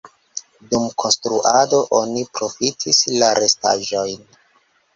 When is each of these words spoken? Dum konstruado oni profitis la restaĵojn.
Dum 0.71 0.87
konstruado 1.03 1.81
oni 1.99 2.25
profitis 2.39 3.05
la 3.21 3.31
restaĵojn. 3.43 4.29